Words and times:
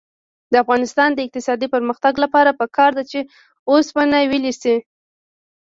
د 0.51 0.53
افغانستان 0.63 1.09
د 1.13 1.19
اقتصادي 1.25 1.67
پرمختګ 1.75 2.13
لپاره 2.23 2.57
پکار 2.61 2.91
ده 2.97 3.03
چې 3.11 3.19
اوسپنه 3.71 4.17
ویلې 4.31 4.53
شي. 4.61 4.75